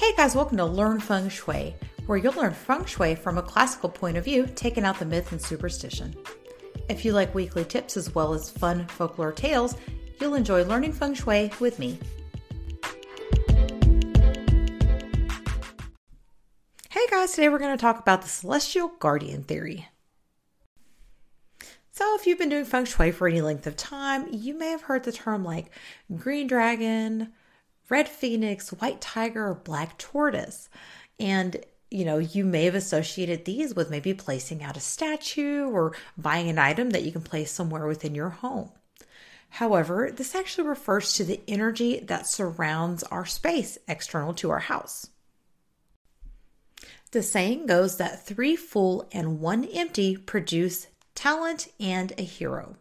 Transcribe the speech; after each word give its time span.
Hey 0.00 0.14
guys, 0.16 0.34
welcome 0.34 0.56
to 0.56 0.64
Learn 0.64 0.98
Feng 0.98 1.28
Shui, 1.28 1.76
where 2.06 2.16
you'll 2.16 2.32
learn 2.32 2.54
feng 2.54 2.86
shui 2.86 3.14
from 3.14 3.36
a 3.36 3.42
classical 3.42 3.90
point 3.90 4.16
of 4.16 4.24
view, 4.24 4.48
taking 4.54 4.82
out 4.82 4.98
the 4.98 5.04
myth 5.04 5.30
and 5.30 5.40
superstition. 5.40 6.16
If 6.88 7.04
you 7.04 7.12
like 7.12 7.34
weekly 7.34 7.66
tips 7.66 7.98
as 7.98 8.14
well 8.14 8.32
as 8.32 8.48
fun 8.48 8.86
folklore 8.86 9.30
tales, 9.30 9.76
you'll 10.18 10.36
enjoy 10.36 10.64
learning 10.64 10.94
feng 10.94 11.12
shui 11.12 11.52
with 11.60 11.78
me. 11.78 11.98
Hey 16.88 17.06
guys, 17.10 17.32
today 17.32 17.50
we're 17.50 17.58
going 17.58 17.76
to 17.76 17.80
talk 17.80 17.98
about 17.98 18.22
the 18.22 18.28
celestial 18.28 18.92
guardian 19.00 19.42
theory. 19.42 19.86
So, 21.92 22.14
if 22.14 22.26
you've 22.26 22.38
been 22.38 22.48
doing 22.48 22.64
feng 22.64 22.86
shui 22.86 23.10
for 23.10 23.28
any 23.28 23.42
length 23.42 23.66
of 23.66 23.76
time, 23.76 24.28
you 24.32 24.54
may 24.54 24.70
have 24.70 24.80
heard 24.80 25.04
the 25.04 25.12
term 25.12 25.44
like 25.44 25.70
green 26.16 26.46
dragon, 26.46 27.34
red 27.90 28.08
phoenix, 28.08 28.70
white 28.70 29.00
tiger, 29.00 29.48
or 29.48 29.54
black 29.54 29.98
tortoise. 29.98 30.68
And 31.18 31.62
you 31.90 32.04
know, 32.04 32.18
you 32.18 32.44
may 32.44 32.64
have 32.64 32.76
associated 32.76 33.44
these 33.44 33.74
with 33.74 33.90
maybe 33.90 34.14
placing 34.14 34.62
out 34.62 34.76
a 34.76 34.80
statue 34.80 35.68
or 35.68 35.92
buying 36.16 36.48
an 36.48 36.58
item 36.58 36.90
that 36.90 37.02
you 37.02 37.10
can 37.10 37.22
place 37.22 37.50
somewhere 37.50 37.86
within 37.86 38.14
your 38.14 38.30
home. 38.30 38.70
However, 39.50 40.12
this 40.14 40.36
actually 40.36 40.68
refers 40.68 41.14
to 41.14 41.24
the 41.24 41.40
energy 41.48 41.98
that 41.98 42.28
surrounds 42.28 43.02
our 43.04 43.26
space 43.26 43.76
external 43.88 44.32
to 44.34 44.50
our 44.50 44.60
house. 44.60 45.08
The 47.10 47.24
saying 47.24 47.66
goes 47.66 47.96
that 47.96 48.24
three 48.24 48.54
full 48.54 49.08
and 49.10 49.40
one 49.40 49.64
empty 49.64 50.16
produce 50.16 50.86
talent 51.16 51.66
and 51.80 52.12
a 52.16 52.22
hero. 52.22 52.76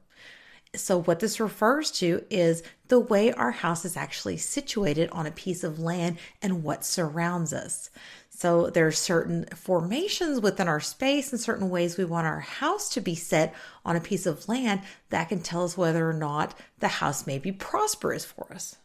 So, 0.76 1.02
what 1.02 1.20
this 1.20 1.40
refers 1.40 1.90
to 1.94 2.24
is 2.30 2.62
the 2.90 3.00
way 3.00 3.32
our 3.32 3.50
house 3.50 3.86
is 3.86 3.98
actually 3.98 4.38
situated 4.38 5.10
on 5.10 5.26
a 5.26 5.32
piece 5.32 5.64
of 5.64 5.80
land 5.80 6.20
and 6.44 6.64
what 6.64 6.86
surrounds 6.86 7.54
us. 7.54 7.90
So, 8.30 8.70
there 8.70 8.86
are 8.86 8.92
certain 8.92 9.46
formations 9.56 10.40
within 10.40 10.68
our 10.68 10.80
space 10.80 11.32
and 11.32 11.42
certain 11.42 11.72
ways 11.72 11.98
we 11.98 12.06
want 12.06 12.28
our 12.28 12.42
house 12.42 12.88
to 12.90 13.02
be 13.02 13.16
set 13.16 13.56
on 13.84 13.96
a 13.96 14.02
piece 14.02 14.28
of 14.28 14.48
land 14.48 14.82
that 15.10 15.30
can 15.30 15.42
tell 15.42 15.64
us 15.64 15.76
whether 15.76 16.08
or 16.08 16.14
not 16.14 16.54
the 16.78 16.88
house 16.88 17.26
may 17.26 17.40
be 17.40 17.52
prosperous 17.52 18.24
for 18.24 18.54
us. 18.54 18.78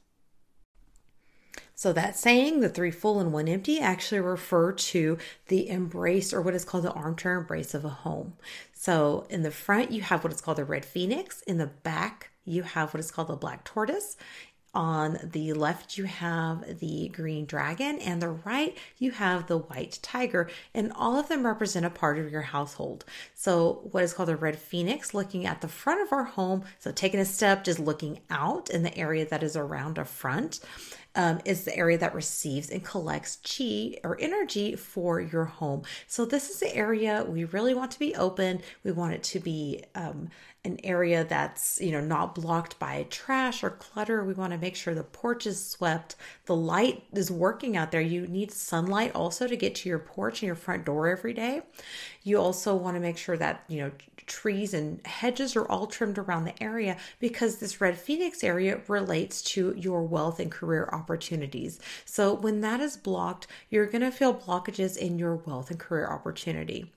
So 1.74 1.92
that 1.92 2.16
saying, 2.16 2.60
the 2.60 2.68
three 2.68 2.90
full 2.90 3.18
and 3.18 3.32
one 3.32 3.48
empty, 3.48 3.80
actually 3.80 4.20
refer 4.20 4.72
to 4.72 5.18
the 5.48 5.68
embrace 5.68 6.32
or 6.32 6.40
what 6.40 6.54
is 6.54 6.64
called 6.64 6.84
the 6.84 6.92
armchair 6.92 7.36
embrace 7.36 7.74
of 7.74 7.84
a 7.84 7.90
home. 7.90 8.34
So 8.72 9.26
in 9.28 9.42
the 9.42 9.50
front, 9.50 9.90
you 9.90 10.02
have 10.02 10.22
what 10.22 10.32
is 10.32 10.40
called 10.40 10.58
the 10.58 10.64
red 10.64 10.84
phoenix. 10.84 11.42
In 11.42 11.58
the 11.58 11.66
back, 11.66 12.30
you 12.44 12.62
have 12.62 12.94
what 12.94 13.00
is 13.00 13.10
called 13.10 13.28
the 13.28 13.36
black 13.36 13.64
tortoise. 13.64 14.16
On 14.74 15.18
the 15.22 15.52
left, 15.52 15.96
you 15.96 16.04
have 16.04 16.80
the 16.80 17.08
green 17.08 17.46
dragon, 17.46 18.00
and 18.00 18.20
the 18.20 18.30
right, 18.30 18.76
you 18.98 19.12
have 19.12 19.46
the 19.46 19.58
white 19.58 20.00
tiger, 20.02 20.50
and 20.74 20.92
all 20.96 21.16
of 21.16 21.28
them 21.28 21.46
represent 21.46 21.86
a 21.86 21.90
part 21.90 22.18
of 22.18 22.32
your 22.32 22.42
household. 22.42 23.04
So, 23.34 23.88
what 23.92 24.02
is 24.02 24.12
called 24.12 24.30
the 24.30 24.36
red 24.36 24.58
phoenix, 24.58 25.14
looking 25.14 25.46
at 25.46 25.60
the 25.60 25.68
front 25.68 26.02
of 26.02 26.12
our 26.12 26.24
home, 26.24 26.64
so 26.80 26.90
taking 26.90 27.20
a 27.20 27.24
step, 27.24 27.62
just 27.62 27.78
looking 27.78 28.20
out 28.30 28.68
in 28.68 28.82
the 28.82 28.96
area 28.98 29.24
that 29.26 29.44
is 29.44 29.56
around 29.56 29.96
a 29.96 30.04
front 30.04 30.58
um, 31.14 31.40
is 31.44 31.64
the 31.64 31.76
area 31.76 31.96
that 31.98 32.14
receives 32.14 32.70
and 32.70 32.84
collects 32.84 33.36
chi 33.36 33.96
or 34.02 34.20
energy 34.20 34.74
for 34.74 35.20
your 35.20 35.44
home. 35.44 35.82
So, 36.08 36.24
this 36.24 36.50
is 36.50 36.58
the 36.58 36.74
area 36.74 37.24
we 37.28 37.44
really 37.44 37.74
want 37.74 37.92
to 37.92 37.98
be 38.00 38.16
open. 38.16 38.60
We 38.82 38.90
want 38.90 39.14
it 39.14 39.22
to 39.24 39.38
be 39.38 39.84
um, 39.94 40.30
an 40.64 40.78
area 40.82 41.24
that's 41.24 41.80
you 41.80 41.92
know 41.92 42.00
not 42.00 42.34
blocked 42.34 42.78
by 42.78 43.06
trash 43.10 43.62
or 43.62 43.70
clutter. 43.70 44.24
We 44.24 44.34
want 44.34 44.52
to 44.52 44.58
make 44.58 44.76
sure 44.76 44.94
the 44.94 45.02
porch 45.04 45.46
is 45.46 45.64
swept 45.64 46.16
the 46.46 46.56
light 46.56 47.04
is 47.12 47.30
working 47.30 47.76
out 47.76 47.90
there. 47.90 48.00
You 48.00 48.26
need 48.26 48.52
sunlight 48.52 49.14
also 49.14 49.46
to 49.46 49.56
get 49.56 49.74
to 49.76 49.88
your 49.88 49.98
porch 49.98 50.42
and 50.42 50.46
your 50.46 50.56
front 50.56 50.84
door 50.84 51.08
every 51.08 51.32
day. 51.32 51.62
You 52.22 52.38
also 52.38 52.74
want 52.74 52.96
to 52.96 53.00
make 53.00 53.18
sure 53.18 53.36
that 53.36 53.64
you 53.68 53.78
know 53.78 53.90
trees 54.26 54.72
and 54.72 55.06
hedges 55.06 55.54
are 55.54 55.66
all 55.66 55.86
trimmed 55.86 56.16
around 56.18 56.44
the 56.44 56.62
area 56.62 56.96
because 57.18 57.56
this 57.56 57.80
red 57.80 57.98
phoenix 57.98 58.42
area 58.42 58.80
relates 58.88 59.42
to 59.42 59.74
your 59.76 60.02
wealth 60.02 60.40
and 60.40 60.50
career 60.50 60.88
opportunities. 60.92 61.78
So 62.06 62.32
when 62.32 62.60
that 62.62 62.80
is 62.80 62.96
blocked 62.96 63.46
you're 63.70 63.86
going 63.86 64.02
to 64.02 64.10
feel 64.10 64.34
blockages 64.34 64.96
in 64.96 65.18
your 65.18 65.36
wealth 65.36 65.70
and 65.70 65.78
career 65.78 66.06
opportunity 66.06 66.93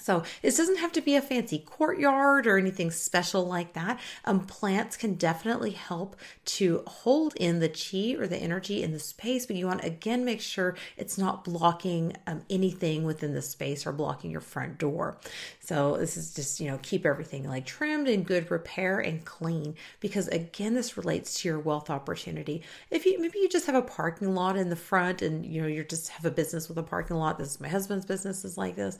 so 0.00 0.22
this 0.42 0.56
doesn't 0.56 0.78
have 0.78 0.92
to 0.92 1.00
be 1.00 1.14
a 1.14 1.22
fancy 1.22 1.58
courtyard 1.58 2.46
or 2.46 2.58
anything 2.58 2.90
special 2.90 3.46
like 3.46 3.74
that. 3.74 4.00
Um, 4.24 4.46
plants 4.46 4.96
can 4.96 5.14
definitely 5.14 5.72
help 5.72 6.16
to 6.44 6.82
hold 6.86 7.34
in 7.36 7.60
the 7.60 7.68
chi 7.68 8.20
or 8.20 8.26
the 8.26 8.36
energy 8.36 8.82
in 8.82 8.92
the 8.92 8.98
space, 8.98 9.46
but 9.46 9.56
you 9.56 9.66
want 9.66 9.82
to 9.82 9.86
again 9.86 10.24
make 10.24 10.40
sure 10.40 10.76
it's 10.96 11.18
not 11.18 11.44
blocking 11.44 12.16
um, 12.26 12.42
anything 12.48 13.04
within 13.04 13.34
the 13.34 13.42
space 13.42 13.86
or 13.86 13.92
blocking 13.92 14.30
your 14.30 14.40
front 14.40 14.78
door. 14.78 15.18
So 15.60 15.96
this 15.96 16.16
is 16.16 16.34
just 16.34 16.60
you 16.60 16.70
know 16.70 16.78
keep 16.82 17.06
everything 17.06 17.48
like 17.48 17.66
trimmed 17.66 18.08
in 18.08 18.22
good 18.22 18.50
repair 18.50 19.00
and 19.00 19.24
clean 19.24 19.74
because 20.00 20.28
again 20.28 20.74
this 20.74 20.96
relates 20.96 21.40
to 21.40 21.48
your 21.48 21.58
wealth 21.58 21.90
opportunity. 21.90 22.62
If 22.90 23.06
you 23.06 23.20
maybe 23.20 23.38
you 23.38 23.48
just 23.48 23.66
have 23.66 23.74
a 23.74 23.82
parking 23.82 24.34
lot 24.34 24.56
in 24.56 24.70
the 24.70 24.76
front 24.76 25.22
and 25.22 25.44
you 25.44 25.60
know 25.62 25.68
you 25.68 25.84
just 25.84 26.08
have 26.08 26.24
a 26.24 26.30
business 26.30 26.68
with 26.68 26.78
a 26.78 26.82
parking 26.82 27.16
lot. 27.16 27.38
This 27.38 27.52
is 27.52 27.60
my 27.60 27.68
husband's 27.68 28.06
business 28.06 28.44
is 28.44 28.56
like 28.56 28.76
this. 28.76 28.98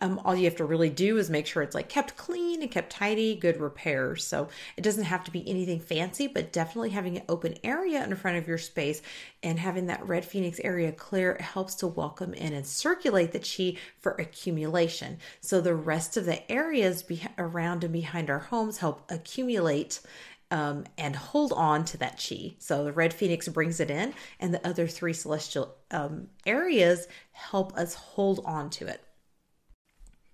Um, 0.00 0.20
all 0.32 0.38
you 0.38 0.46
have 0.46 0.56
to 0.56 0.64
really 0.64 0.88
do 0.88 1.18
is 1.18 1.28
make 1.28 1.46
sure 1.46 1.62
it's 1.62 1.74
like 1.74 1.90
kept 1.90 2.16
clean 2.16 2.62
and 2.62 2.70
kept 2.70 2.90
tidy, 2.90 3.34
good 3.36 3.60
repairs. 3.60 4.24
So 4.24 4.48
it 4.78 4.80
doesn't 4.80 5.04
have 5.04 5.24
to 5.24 5.30
be 5.30 5.46
anything 5.46 5.78
fancy, 5.78 6.26
but 6.26 6.52
definitely 6.52 6.88
having 6.88 7.18
an 7.18 7.24
open 7.28 7.56
area 7.62 8.02
in 8.02 8.16
front 8.16 8.38
of 8.38 8.48
your 8.48 8.56
space 8.56 9.02
and 9.42 9.58
having 9.58 9.88
that 9.88 10.08
red 10.08 10.24
phoenix 10.24 10.58
area 10.60 10.90
clear 10.90 11.36
helps 11.38 11.74
to 11.76 11.86
welcome 11.86 12.32
in 12.32 12.54
and 12.54 12.66
circulate 12.66 13.32
the 13.32 13.40
chi 13.40 13.78
for 13.98 14.12
accumulation. 14.12 15.18
So 15.42 15.60
the 15.60 15.74
rest 15.74 16.16
of 16.16 16.24
the 16.24 16.50
areas 16.50 17.02
be- 17.02 17.26
around 17.36 17.84
and 17.84 17.92
behind 17.92 18.30
our 18.30 18.38
homes 18.38 18.78
help 18.78 19.02
accumulate 19.10 20.00
um, 20.50 20.84
and 20.96 21.14
hold 21.14 21.52
on 21.52 21.84
to 21.84 21.98
that 21.98 22.24
chi. 22.26 22.54
So 22.58 22.84
the 22.84 22.92
red 22.92 23.12
phoenix 23.12 23.48
brings 23.48 23.80
it 23.80 23.90
in, 23.90 24.14
and 24.40 24.54
the 24.54 24.66
other 24.66 24.86
three 24.86 25.12
celestial 25.12 25.74
um, 25.90 26.28
areas 26.46 27.06
help 27.32 27.76
us 27.76 27.92
hold 27.92 28.40
on 28.46 28.70
to 28.70 28.86
it. 28.86 29.02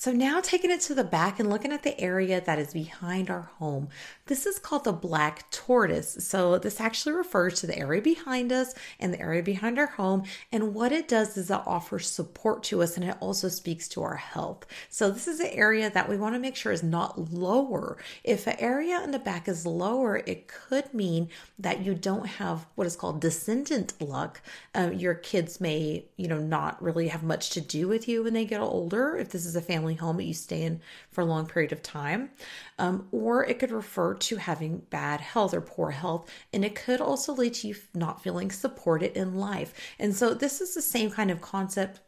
So 0.00 0.12
now 0.12 0.40
taking 0.40 0.70
it 0.70 0.80
to 0.82 0.94
the 0.94 1.04
back 1.04 1.38
and 1.38 1.50
looking 1.50 1.74
at 1.74 1.82
the 1.82 2.00
area 2.00 2.40
that 2.40 2.58
is 2.58 2.72
behind 2.72 3.28
our 3.28 3.50
home. 3.58 3.90
This 4.28 4.46
is 4.46 4.58
called 4.58 4.84
the 4.84 4.94
black 4.94 5.50
tortoise. 5.50 6.16
So 6.26 6.56
this 6.58 6.80
actually 6.80 7.12
refers 7.12 7.60
to 7.60 7.66
the 7.66 7.78
area 7.78 8.00
behind 8.00 8.50
us 8.50 8.72
and 8.98 9.12
the 9.12 9.20
area 9.20 9.42
behind 9.42 9.78
our 9.78 9.88
home. 9.88 10.22
And 10.50 10.72
what 10.72 10.90
it 10.90 11.06
does 11.06 11.36
is 11.36 11.50
it 11.50 11.60
offers 11.66 12.08
support 12.08 12.62
to 12.62 12.80
us 12.80 12.96
and 12.96 13.04
it 13.04 13.18
also 13.20 13.50
speaks 13.50 13.88
to 13.88 14.02
our 14.02 14.16
health. 14.16 14.64
So 14.88 15.10
this 15.10 15.28
is 15.28 15.38
an 15.38 15.48
area 15.48 15.90
that 15.90 16.08
we 16.08 16.16
want 16.16 16.34
to 16.34 16.38
make 16.38 16.56
sure 16.56 16.72
is 16.72 16.82
not 16.82 17.30
lower. 17.30 17.98
If 18.24 18.46
an 18.46 18.56
area 18.58 19.02
in 19.04 19.10
the 19.10 19.18
back 19.18 19.48
is 19.48 19.66
lower, 19.66 20.22
it 20.24 20.48
could 20.48 20.94
mean 20.94 21.28
that 21.58 21.84
you 21.84 21.94
don't 21.94 22.24
have 22.24 22.64
what 22.74 22.86
is 22.86 22.96
called 22.96 23.20
descendant 23.20 24.00
luck. 24.00 24.40
Um, 24.74 24.94
your 24.94 25.12
kids 25.12 25.60
may, 25.60 26.06
you 26.16 26.26
know, 26.26 26.40
not 26.40 26.82
really 26.82 27.08
have 27.08 27.22
much 27.22 27.50
to 27.50 27.60
do 27.60 27.86
with 27.86 28.08
you 28.08 28.22
when 28.22 28.32
they 28.32 28.46
get 28.46 28.62
older. 28.62 29.18
If 29.18 29.28
this 29.28 29.44
is 29.44 29.54
a 29.54 29.60
family 29.60 29.89
home 29.96 30.16
that 30.16 30.24
you 30.24 30.34
stay 30.34 30.62
in 30.62 30.80
for 31.10 31.20
a 31.20 31.26
long 31.26 31.46
period 31.46 31.72
of 31.72 31.82
time. 31.82 32.30
Um, 32.78 33.08
or 33.12 33.44
it 33.44 33.58
could 33.58 33.70
refer 33.70 34.14
to 34.14 34.36
having 34.36 34.78
bad 34.90 35.20
health 35.20 35.54
or 35.54 35.60
poor 35.60 35.90
health. 35.90 36.30
And 36.52 36.64
it 36.64 36.74
could 36.74 37.00
also 37.00 37.32
lead 37.32 37.54
to 37.54 37.68
you 37.68 37.76
not 37.94 38.22
feeling 38.22 38.50
supported 38.50 39.16
in 39.16 39.34
life. 39.34 39.74
And 39.98 40.14
so 40.14 40.34
this 40.34 40.60
is 40.60 40.74
the 40.74 40.82
same 40.82 41.10
kind 41.10 41.30
of 41.30 41.40
concept 41.40 42.00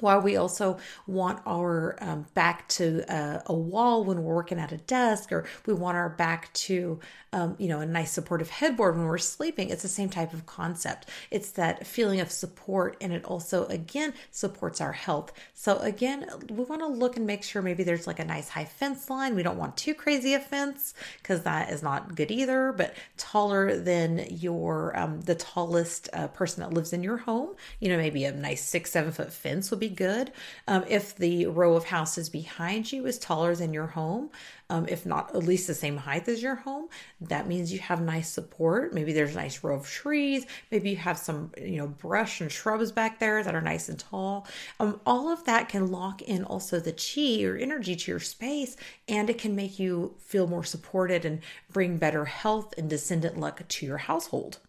while 0.00 0.20
we 0.20 0.36
also 0.36 0.78
want 1.06 1.40
our 1.46 1.96
um, 2.00 2.26
back 2.34 2.68
to 2.68 3.04
a, 3.08 3.42
a, 3.46 3.54
wall 3.54 4.04
when 4.04 4.22
we're 4.22 4.34
working 4.34 4.58
at 4.58 4.72
a 4.72 4.76
desk 4.78 5.30
or 5.30 5.44
we 5.66 5.72
want 5.72 5.96
our 5.96 6.08
back 6.08 6.52
to 6.52 6.98
um, 7.32 7.54
you 7.58 7.68
know 7.68 7.80
a 7.80 7.86
nice 7.86 8.10
supportive 8.10 8.50
headboard 8.50 8.96
when 8.96 9.06
we're 9.06 9.18
sleeping 9.18 9.70
it's 9.70 9.82
the 9.82 9.88
same 9.88 10.08
type 10.08 10.32
of 10.32 10.46
concept. 10.46 11.08
It's 11.30 11.52
that 11.52 11.86
feeling 11.86 12.20
of 12.20 12.30
support 12.30 12.96
and 13.00 13.12
it 13.12 13.24
also 13.24 13.66
again 13.66 14.14
supports 14.30 14.80
our 14.80 14.92
health. 14.92 15.32
So 15.54 15.78
again 15.78 16.28
we 16.48 16.64
want 16.64 16.82
to 16.82 16.88
look 16.88 17.16
and 17.16 17.26
make 17.26 17.42
sure 17.42 17.62
maybe 17.62 17.84
there's 17.84 18.06
like 18.06 18.18
a 18.18 18.24
nice 18.24 18.48
high 18.48 18.64
fence 18.64 19.08
line. 19.08 19.34
We 19.34 19.42
don't 19.42 19.58
want 19.58 19.76
too 19.76 19.94
crazy 19.94 20.34
a 20.34 20.40
fence 20.40 20.94
because 21.22 21.42
that 21.42 21.70
is 21.70 21.82
not 21.82 22.14
good 22.14 22.30
either 22.30 22.72
but 22.72 22.94
taller 23.16 23.78
than 23.78 24.26
your 24.30 24.96
um, 24.98 25.20
the 25.22 25.34
tallest 25.34 26.08
uh, 26.12 26.28
person 26.28 26.62
that 26.62 26.74
lives 26.74 26.92
in 26.92 27.02
your 27.02 27.18
home 27.18 27.54
you 27.80 27.88
know 27.88 27.96
maybe 27.96 28.24
a 28.24 28.32
nice 28.32 28.62
six 28.62 28.90
seven 28.90 29.12
foot 29.12 29.32
fence 29.32 29.70
would 29.70 29.80
be 29.82 29.88
good. 29.88 30.30
Um, 30.68 30.84
if 30.88 31.16
the 31.16 31.46
row 31.46 31.74
of 31.74 31.84
houses 31.84 32.28
behind 32.28 32.92
you 32.92 33.04
is 33.06 33.18
taller 33.18 33.56
than 33.56 33.74
your 33.74 33.88
home, 33.88 34.30
um, 34.70 34.86
if 34.88 35.04
not 35.04 35.34
at 35.34 35.42
least 35.42 35.66
the 35.66 35.74
same 35.74 35.96
height 35.96 36.28
as 36.28 36.40
your 36.40 36.54
home, 36.54 36.88
that 37.20 37.48
means 37.48 37.72
you 37.72 37.80
have 37.80 38.00
nice 38.00 38.28
support. 38.28 38.94
Maybe 38.94 39.12
there's 39.12 39.32
a 39.32 39.42
nice 39.44 39.64
row 39.64 39.74
of 39.74 39.88
trees. 39.88 40.46
Maybe 40.70 40.90
you 40.90 40.96
have 40.96 41.18
some, 41.18 41.50
you 41.60 41.78
know, 41.78 41.88
brush 41.88 42.40
and 42.40 42.50
shrubs 42.50 42.92
back 42.92 43.18
there 43.18 43.42
that 43.42 43.56
are 43.56 43.60
nice 43.60 43.88
and 43.88 43.98
tall. 43.98 44.46
Um, 44.78 45.00
all 45.04 45.28
of 45.28 45.44
that 45.44 45.68
can 45.68 45.90
lock 45.90 46.22
in 46.22 46.44
also 46.44 46.78
the 46.78 46.92
chi 46.92 47.42
or 47.44 47.56
energy 47.56 47.96
to 47.96 48.10
your 48.12 48.20
space, 48.20 48.76
and 49.08 49.28
it 49.28 49.38
can 49.38 49.56
make 49.56 49.80
you 49.80 50.14
feel 50.20 50.46
more 50.46 50.64
supported 50.64 51.24
and 51.24 51.40
bring 51.72 51.98
better 51.98 52.26
health 52.26 52.72
and 52.78 52.88
descendant 52.88 53.36
luck 53.36 53.66
to 53.66 53.86
your 53.86 53.98
household. 53.98 54.60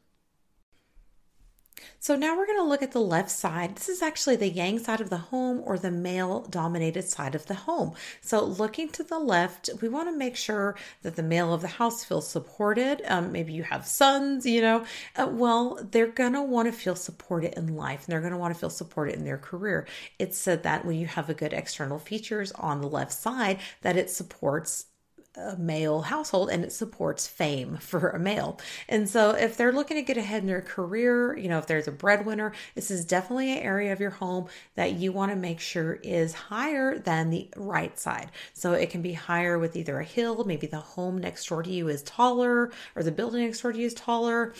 So 1.99 2.15
now 2.15 2.35
we're 2.35 2.45
going 2.45 2.59
to 2.59 2.65
look 2.65 2.83
at 2.83 2.91
the 2.91 2.99
left 2.99 3.31
side. 3.31 3.75
This 3.75 3.87
is 3.87 4.01
actually 4.01 4.35
the 4.35 4.49
yang 4.49 4.77
side 4.77 4.99
of 4.99 5.09
the 5.09 5.17
home 5.17 5.61
or 5.63 5.77
the 5.77 5.89
male 5.89 6.41
dominated 6.49 7.03
side 7.03 7.33
of 7.33 7.45
the 7.45 7.53
home. 7.53 7.93
So 8.19 8.43
looking 8.43 8.89
to 8.89 9.03
the 9.03 9.19
left, 9.19 9.69
we 9.81 9.87
want 9.87 10.09
to 10.09 10.17
make 10.17 10.35
sure 10.35 10.75
that 11.03 11.15
the 11.15 11.23
male 11.23 11.53
of 11.53 11.61
the 11.61 11.67
house 11.69 12.03
feels 12.03 12.27
supported. 12.27 13.01
Um, 13.07 13.31
maybe 13.31 13.53
you 13.53 13.63
have 13.63 13.87
sons, 13.87 14.45
you 14.45 14.61
know, 14.61 14.83
uh, 15.15 15.29
well, 15.31 15.79
they're 15.91 16.07
going 16.07 16.33
to 16.33 16.41
want 16.41 16.67
to 16.67 16.73
feel 16.73 16.95
supported 16.95 17.57
in 17.57 17.75
life 17.75 18.05
and 18.05 18.11
they're 18.11 18.19
going 18.19 18.33
to 18.33 18.37
want 18.37 18.53
to 18.53 18.59
feel 18.59 18.69
supported 18.69 19.15
in 19.15 19.23
their 19.23 19.37
career. 19.37 19.87
It's 20.19 20.37
said 20.37 20.63
that 20.63 20.85
when 20.85 20.97
you 20.97 21.07
have 21.07 21.29
a 21.29 21.33
good 21.33 21.53
external 21.53 21.99
features 21.99 22.51
on 22.51 22.81
the 22.81 22.89
left 22.89 23.13
side, 23.13 23.59
that 23.81 23.95
it 23.95 24.09
supports 24.09 24.87
a 25.35 25.55
male 25.57 26.01
household 26.01 26.49
and 26.49 26.63
it 26.63 26.71
supports 26.71 27.27
fame 27.27 27.77
for 27.81 28.09
a 28.09 28.19
male. 28.19 28.59
And 28.87 29.09
so 29.09 29.31
if 29.31 29.57
they're 29.57 29.71
looking 29.71 29.97
to 29.97 30.03
get 30.03 30.17
ahead 30.17 30.41
in 30.41 30.47
their 30.47 30.61
career, 30.61 31.37
you 31.37 31.49
know, 31.49 31.57
if 31.57 31.67
there's 31.67 31.87
a 31.87 31.91
breadwinner, 31.91 32.53
this 32.75 32.91
is 32.91 33.05
definitely 33.05 33.51
an 33.51 33.63
area 33.63 33.91
of 33.93 33.99
your 33.99 34.11
home 34.11 34.47
that 34.75 34.93
you 34.93 35.11
want 35.11 35.31
to 35.31 35.35
make 35.35 35.59
sure 35.59 35.93
is 36.03 36.33
higher 36.33 36.97
than 36.97 37.29
the 37.29 37.49
right 37.55 37.97
side. 37.99 38.31
So 38.53 38.73
it 38.73 38.89
can 38.89 39.01
be 39.01 39.13
higher 39.13 39.57
with 39.57 39.75
either 39.75 39.99
a 39.99 40.03
hill, 40.03 40.43
maybe 40.43 40.67
the 40.67 40.79
home 40.79 41.17
next 41.17 41.47
door 41.47 41.63
to 41.63 41.69
you 41.69 41.87
is 41.89 42.03
taller 42.03 42.71
or 42.95 43.03
the 43.03 43.11
building 43.11 43.43
next 43.43 43.61
door 43.61 43.73
to 43.73 43.79
you 43.79 43.87
is 43.87 43.93
taller. 43.93 44.53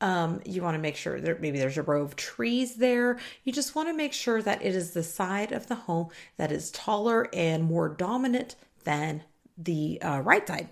Um, 0.00 0.40
you 0.44 0.62
want 0.62 0.76
to 0.76 0.80
make 0.80 0.94
sure 0.94 1.20
that 1.20 1.40
maybe 1.40 1.58
there's 1.58 1.76
a 1.76 1.82
row 1.82 2.02
of 2.02 2.14
trees 2.14 2.76
there. 2.76 3.18
You 3.42 3.52
just 3.52 3.74
want 3.74 3.88
to 3.88 3.94
make 3.94 4.12
sure 4.12 4.40
that 4.42 4.62
it 4.62 4.74
is 4.74 4.92
the 4.92 5.02
side 5.02 5.50
of 5.50 5.66
the 5.66 5.74
home 5.74 6.10
that 6.36 6.52
is 6.52 6.70
taller 6.70 7.28
and 7.32 7.64
more 7.64 7.88
dominant 7.88 8.54
than 8.84 9.24
the 9.58 10.00
uh, 10.00 10.20
right 10.20 10.46
side. 10.46 10.68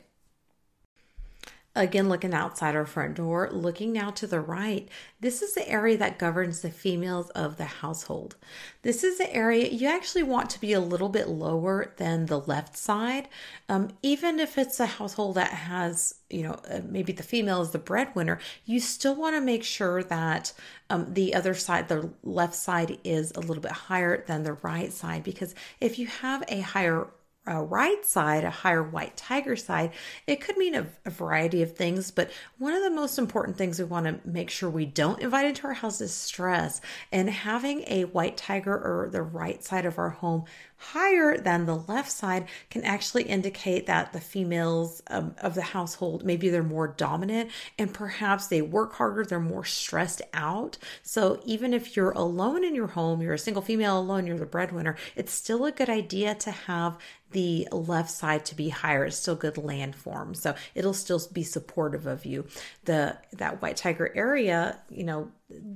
Again, 1.76 2.08
looking 2.08 2.32
outside 2.32 2.74
our 2.74 2.86
front 2.86 3.16
door, 3.16 3.50
looking 3.52 3.92
now 3.92 4.10
to 4.12 4.26
the 4.26 4.40
right, 4.40 4.88
this 5.20 5.42
is 5.42 5.52
the 5.52 5.68
area 5.68 5.98
that 5.98 6.18
governs 6.18 6.62
the 6.62 6.70
females 6.70 7.28
of 7.30 7.58
the 7.58 7.66
household. 7.66 8.36
This 8.80 9.04
is 9.04 9.18
the 9.18 9.30
area 9.30 9.68
you 9.68 9.86
actually 9.86 10.22
want 10.22 10.48
to 10.50 10.60
be 10.60 10.72
a 10.72 10.80
little 10.80 11.10
bit 11.10 11.28
lower 11.28 11.92
than 11.98 12.26
the 12.26 12.40
left 12.40 12.78
side. 12.78 13.28
Um, 13.68 13.90
even 14.02 14.40
if 14.40 14.56
it's 14.56 14.80
a 14.80 14.86
household 14.86 15.34
that 15.34 15.50
has, 15.50 16.14
you 16.30 16.44
know, 16.44 16.58
uh, 16.70 16.80
maybe 16.88 17.12
the 17.12 17.22
female 17.22 17.60
is 17.60 17.72
the 17.72 17.78
breadwinner, 17.78 18.38
you 18.64 18.80
still 18.80 19.14
want 19.14 19.36
to 19.36 19.42
make 19.42 19.62
sure 19.62 20.02
that 20.02 20.54
um, 20.88 21.12
the 21.12 21.34
other 21.34 21.52
side, 21.52 21.88
the 21.88 22.08
left 22.24 22.54
side, 22.54 22.98
is 23.04 23.32
a 23.32 23.40
little 23.40 23.62
bit 23.62 23.72
higher 23.72 24.24
than 24.26 24.44
the 24.44 24.54
right 24.54 24.94
side. 24.94 25.24
Because 25.24 25.54
if 25.78 25.98
you 25.98 26.06
have 26.06 26.42
a 26.48 26.60
higher 26.60 27.08
a 27.46 27.62
right 27.62 28.04
side, 28.04 28.44
a 28.44 28.50
higher 28.50 28.82
white 28.82 29.16
tiger 29.16 29.56
side, 29.56 29.92
it 30.26 30.40
could 30.40 30.56
mean 30.56 30.74
a, 30.74 30.86
a, 31.04 31.10
variety 31.10 31.62
of 31.62 31.76
things. 31.76 32.10
But 32.10 32.30
one 32.58 32.72
of 32.72 32.82
the 32.82 32.90
most 32.90 33.18
important 33.18 33.56
things 33.56 33.78
we 33.78 33.84
want 33.84 34.06
to 34.06 34.28
make 34.28 34.50
sure 34.50 34.68
we 34.68 34.86
don't 34.86 35.20
invite 35.20 35.46
into 35.46 35.66
our 35.66 35.74
house 35.74 36.00
is 36.00 36.12
stress. 36.12 36.80
And 37.12 37.30
having 37.30 37.84
a 37.86 38.04
white 38.04 38.36
tiger 38.36 38.74
or 38.74 39.08
the 39.10 39.22
right 39.22 39.62
side 39.62 39.86
of 39.86 39.98
our 39.98 40.10
home 40.10 40.44
higher 40.78 41.38
than 41.38 41.64
the 41.64 41.76
left 41.76 42.10
side 42.10 42.46
can 42.70 42.84
actually 42.84 43.22
indicate 43.22 43.86
that 43.86 44.12
the 44.12 44.20
females 44.20 45.02
um, 45.08 45.34
of 45.40 45.54
the 45.54 45.62
household 45.62 46.24
maybe 46.24 46.50
they're 46.50 46.62
more 46.62 46.88
dominant 46.88 47.50
and 47.78 47.94
perhaps 47.94 48.48
they 48.48 48.60
work 48.60 48.92
harder 48.94 49.24
they're 49.24 49.40
more 49.40 49.64
stressed 49.64 50.20
out 50.34 50.76
so 51.02 51.40
even 51.44 51.72
if 51.72 51.96
you're 51.96 52.10
alone 52.10 52.62
in 52.62 52.74
your 52.74 52.88
home 52.88 53.22
you're 53.22 53.34
a 53.34 53.38
single 53.38 53.62
female 53.62 53.98
alone 53.98 54.26
you're 54.26 54.36
the 54.36 54.44
breadwinner 54.44 54.96
it's 55.14 55.32
still 55.32 55.64
a 55.64 55.72
good 55.72 55.88
idea 55.88 56.34
to 56.34 56.50
have 56.50 56.98
the 57.32 57.68
left 57.72 58.10
side 58.10 58.44
to 58.46 58.54
be 58.54 58.68
higher 58.68 59.04
it's 59.04 59.16
still 59.16 59.34
good 59.34 59.54
landform. 59.54 60.36
So 60.36 60.54
it'll 60.74 60.94
still 60.94 61.20
be 61.32 61.42
supportive 61.42 62.06
of 62.06 62.24
you. 62.24 62.46
The 62.84 63.16
that 63.32 63.60
white 63.60 63.76
tiger 63.76 64.12
area 64.14 64.78
you 64.88 65.04
know 65.04 65.30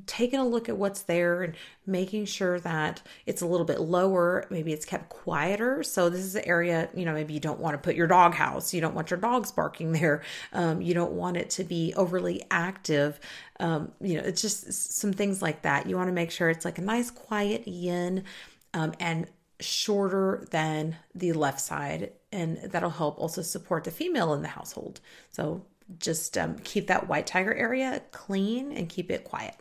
taking 0.07 0.41
a 0.41 0.47
look 0.47 0.69
at 0.69 0.77
what's 0.77 1.03
there 1.03 1.43
and 1.43 1.55
making 1.87 2.25
sure 2.25 2.59
that 2.61 3.01
it's 3.25 3.41
a 3.41 3.47
little 3.47 3.67
bit 3.67 3.81
lower 3.81 4.47
maybe 4.51 4.73
it's 4.73 4.85
kept 4.85 5.09
quieter. 5.09 5.83
So 5.83 6.09
this 6.09 6.21
is 6.21 6.37
an 6.37 6.45
area 6.45 6.89
you 6.95 7.05
know 7.05 7.15
maybe 7.15 7.35
you 7.35 7.41
don't 7.41 7.61
want 7.61 7.75
to 7.75 7.79
put 7.79 7.97
your 7.97 8.07
dog 8.07 8.35
house. 8.35 8.73
You 8.73 8.81
don't 8.81 8.95
want 8.95 9.11
your 9.11 9.21
dogs 9.21 9.51
barking 9.51 9.93
there. 9.93 10.23
Um, 10.53 10.81
you 10.81 10.95
don't 10.95 11.13
want 11.13 11.37
it 11.37 11.51
to 11.51 11.65
be 11.65 11.93
overly 11.97 12.45
active. 12.51 13.19
Um, 13.59 13.93
you 14.01 14.17
know 14.17 14.23
it's 14.25 14.41
just 14.43 14.73
some 14.73 15.13
things 15.13 15.43
like 15.43 15.63
that. 15.63 15.89
You 15.89 15.97
want 15.97 16.09
to 16.09 16.15
make 16.15 16.31
sure 16.31 16.49
it's 16.49 16.65
like 16.65 16.79
a 16.79 16.83
nice 16.83 17.11
quiet 17.11 17.67
yin 17.67 18.25
um, 18.73 18.93
and 19.01 19.27
shorter 19.61 20.47
than 20.51 20.97
the 21.15 21.33
left 21.33 21.61
side 21.61 22.13
and 22.33 22.59
that'll 22.59 22.91
help 22.91 23.19
also 23.19 23.43
support 23.43 23.85
the 23.85 23.91
female 23.91 24.35
in 24.35 24.43
the 24.43 24.49
household. 24.49 25.01
So 25.31 25.67
just 25.99 26.39
um, 26.39 26.57
keep 26.63 26.87
that 26.87 27.09
white 27.09 27.27
tiger 27.27 27.55
area 27.55 28.03
clean 28.13 28.73
and 28.73 28.89
keep 28.89 29.11
it 29.11 29.25
quiet. 29.25 29.57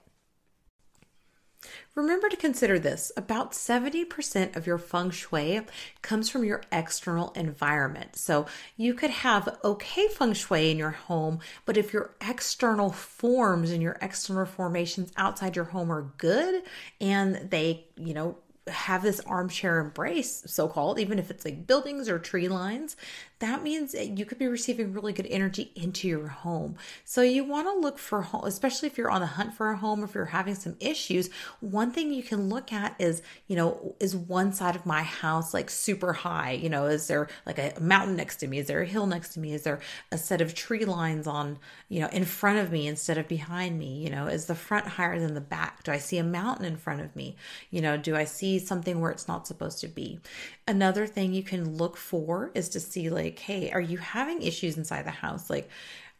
Remember 1.95 2.29
to 2.29 2.37
consider 2.37 2.79
this. 2.79 3.11
About 3.17 3.51
70% 3.51 4.55
of 4.55 4.65
your 4.65 4.77
feng 4.77 5.09
shui 5.09 5.61
comes 6.01 6.29
from 6.29 6.45
your 6.45 6.61
external 6.71 7.31
environment. 7.31 8.15
So 8.15 8.45
you 8.77 8.93
could 8.93 9.09
have 9.09 9.57
okay 9.63 10.07
feng 10.07 10.33
shui 10.33 10.71
in 10.71 10.77
your 10.77 10.91
home, 10.91 11.39
but 11.65 11.75
if 11.75 11.91
your 11.91 12.15
external 12.21 12.91
forms 12.91 13.71
and 13.71 13.81
your 13.81 13.97
external 14.01 14.45
formations 14.45 15.11
outside 15.17 15.55
your 15.55 15.65
home 15.65 15.91
are 15.91 16.13
good 16.17 16.63
and 17.01 17.49
they, 17.49 17.87
you 17.97 18.13
know, 18.13 18.37
have 18.67 19.01
this 19.01 19.19
armchair 19.21 19.79
embrace, 19.79 20.43
so 20.45 20.67
called, 20.67 20.99
even 20.99 21.17
if 21.17 21.31
it's 21.31 21.45
like 21.45 21.65
buildings 21.65 22.07
or 22.07 22.19
tree 22.19 22.47
lines, 22.47 22.95
that 23.39 23.63
means 23.63 23.93
you 23.93 24.25
could 24.25 24.37
be 24.37 24.47
receiving 24.47 24.91
really 24.91 25.13
good 25.13 25.25
energy 25.27 25.71
into 25.75 26.07
your 26.07 26.27
home. 26.27 26.75
So 27.05 27.21
you 27.21 27.45
want 27.45 27.67
to 27.67 27.79
look 27.79 27.97
for 27.97 28.21
home, 28.21 28.43
especially 28.43 28.87
if 28.87 28.97
you're 28.97 29.09
on 29.09 29.21
the 29.21 29.27
hunt 29.27 29.53
for 29.53 29.69
a 29.71 29.77
home, 29.77 30.03
if 30.03 30.13
you're 30.13 30.25
having 30.25 30.55
some 30.55 30.75
issues. 30.81 31.29
One 31.61 31.91
thing 31.91 32.11
you 32.11 32.21
can 32.21 32.49
look 32.49 32.73
at 32.73 32.95
is, 32.99 33.21
you 33.47 33.55
know, 33.55 33.95
is 33.99 34.15
one 34.15 34.51
side 34.51 34.75
of 34.75 34.85
my 34.85 35.03
house 35.03 35.53
like 35.53 35.69
super 35.69 36.11
high? 36.11 36.51
You 36.51 36.69
know, 36.69 36.85
is 36.87 37.07
there 37.07 37.29
like 37.45 37.57
a 37.57 37.73
mountain 37.79 38.17
next 38.17 38.37
to 38.37 38.47
me? 38.47 38.59
Is 38.59 38.67
there 38.67 38.81
a 38.81 38.85
hill 38.85 39.07
next 39.07 39.29
to 39.35 39.39
me? 39.39 39.53
Is 39.53 39.63
there 39.63 39.79
a 40.11 40.17
set 40.17 40.41
of 40.41 40.53
tree 40.53 40.83
lines 40.83 41.25
on, 41.25 41.59
you 41.87 42.01
know, 42.01 42.09
in 42.09 42.25
front 42.25 42.59
of 42.59 42.73
me 42.73 42.87
instead 42.87 43.17
of 43.17 43.29
behind 43.29 43.79
me? 43.79 44.03
You 44.03 44.09
know, 44.09 44.27
is 44.27 44.47
the 44.47 44.55
front 44.55 44.85
higher 44.85 45.17
than 45.17 45.33
the 45.33 45.41
back? 45.41 45.83
Do 45.83 45.93
I 45.93 45.97
see 45.97 46.17
a 46.17 46.23
mountain 46.25 46.65
in 46.65 46.75
front 46.75 46.99
of 46.99 47.15
me? 47.15 47.37
You 47.71 47.81
know, 47.81 47.95
do 47.95 48.17
I 48.17 48.25
see 48.25 48.58
something 48.59 48.99
where 48.99 49.11
it's 49.11 49.27
not 49.27 49.47
supposed 49.47 49.79
to 49.81 49.87
be? 49.87 50.19
Another 50.67 51.07
thing 51.07 51.33
you 51.33 51.43
can 51.43 51.77
look 51.77 51.97
for 51.97 52.51
is 52.53 52.69
to 52.69 52.79
see 52.79 53.09
like 53.09 53.39
hey, 53.39 53.71
are 53.71 53.81
you 53.81 53.97
having 53.97 54.41
issues 54.41 54.77
inside 54.77 55.05
the 55.05 55.11
house? 55.11 55.49
Like, 55.49 55.69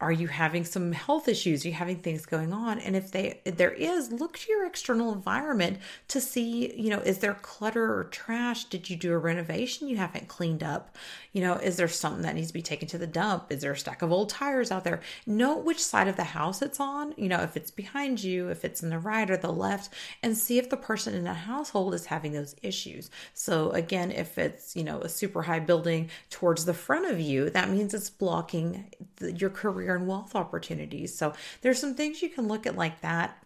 are 0.02 0.12
you 0.14 0.28
having 0.28 0.64
some 0.64 0.94
health 0.94 1.28
issues? 1.28 1.66
Are 1.66 1.68
you 1.68 1.74
having 1.74 1.98
things 1.98 2.26
going 2.26 2.54
on? 2.54 2.80
And 2.80 2.96
if 2.96 3.12
they 3.12 3.42
if 3.44 3.58
there 3.58 3.72
is, 3.72 4.14
look 4.14 4.38
to 4.38 4.52
your 4.52 4.66
external 4.66 5.12
environment 5.12 5.80
to 6.08 6.22
see, 6.22 6.74
you 6.74 6.90
know, 6.90 7.00
is 7.00 7.18
there 7.18 7.34
clutter 7.34 8.00
or 8.00 8.06
trash? 8.06 8.64
Did 8.66 8.90
you 8.90 8.96
do 8.96 9.12
a 9.12 9.18
renovation 9.18 9.90
you 9.90 9.98
haven't 9.98 10.30
cleaned 10.30 10.64
up? 10.64 10.96
You 11.34 11.42
know, 11.42 11.56
is 11.56 11.76
there 11.76 11.90
something 11.90 12.22
that 12.22 12.36
needs 12.36 12.48
to 12.48 12.54
be 12.54 12.62
taken 12.62 12.88
to 12.90 12.98
the 12.98 13.08
dump? 13.08 13.48
Is 13.52 13.62
there 13.62 13.74
a 13.74 13.78
stack 13.78 14.02
of 14.02 14.12
old 14.12 14.30
tires 14.30 14.72
out 14.72 14.86
there? 14.86 15.02
Know 15.28 15.58
which 15.58 15.84
side 15.84 16.08
of 16.08 16.16
the 16.16 16.24
house 16.24 16.62
it's 16.62 16.80
on, 16.80 17.14
you 17.18 17.28
know, 17.28 17.42
if 17.42 17.58
it's 17.58 17.72
behind 17.72 18.24
you, 18.24 18.48
if 18.48 18.64
it's 18.64 18.82
in 18.82 18.90
the 18.90 19.00
right 19.00 19.30
or 19.30 19.38
the 19.38 19.52
left, 19.52 19.94
and 20.24 20.38
see 20.38 20.58
if 20.58 20.70
the 20.70 20.78
person 20.78 21.14
in 21.14 21.26
the 21.26 21.34
household 21.34 21.94
is 21.94 22.06
having 22.06 22.32
those 22.32 22.56
issues. 22.64 23.12
So 23.34 23.72
again, 23.72 24.12
if 24.12 24.38
it's, 24.38 24.76
you 24.78 24.84
know, 24.84 25.02
a 25.02 25.10
super 25.10 25.42
high 25.42 25.60
building 25.60 26.10
towards 26.30 26.64
the 26.64 26.74
front 26.74 27.06
of 27.06 27.20
you, 27.20 27.50
that 27.50 27.70
means 27.70 27.94
it's 27.94 28.10
blocking 28.10 28.86
the, 29.18 29.34
your 29.34 29.50
career 29.50 29.89
and 29.96 30.08
wealth 30.08 30.36
opportunities. 30.36 31.18
So 31.18 31.34
there's 31.62 31.80
some 31.80 31.96
things 31.96 32.22
you 32.22 32.30
can 32.30 32.48
look 32.48 32.66
at 32.66 32.76
like 32.76 33.02
that 33.02 33.44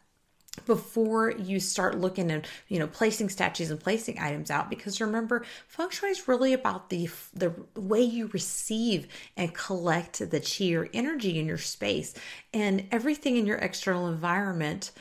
before 0.66 1.32
you 1.32 1.60
start 1.60 2.00
looking 2.00 2.30
and 2.32 2.48
you 2.68 2.78
know 2.78 2.88
placing 2.88 3.28
statues 3.28 3.72
and 3.72 3.80
placing 3.80 4.20
items 4.20 4.52
out 4.52 4.70
because 4.70 5.02
remember 5.02 5.44
feng 5.68 5.90
shui 5.90 6.10
is 6.10 6.28
really 6.28 6.54
about 6.54 6.90
the 6.90 7.10
the 7.34 7.52
way 7.76 8.02
you 8.02 8.28
receive 8.34 9.08
and 9.36 9.54
collect 9.56 10.20
the 10.30 10.40
chi 10.40 10.72
or 10.74 10.88
energy 10.94 11.40
in 11.40 11.48
your 11.48 11.58
space 11.58 12.14
and 12.54 12.86
everything 12.92 13.36
in 13.36 13.48
your 13.48 13.58
external 13.58 14.08
environment 14.08 14.92